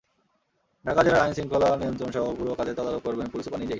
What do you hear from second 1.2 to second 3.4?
আইন শৃঙ্খলা নিয়ন্ত্রণসহ পুরো কাজের তদারক করবেন